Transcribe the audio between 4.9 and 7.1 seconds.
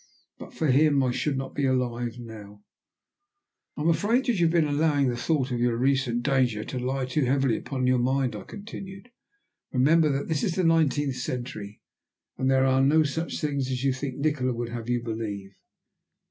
the thought of your recent danger to lie